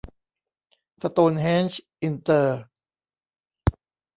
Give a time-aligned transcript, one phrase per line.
[1.01, 2.59] สโตนเฮ้นจ์ อินเตอร์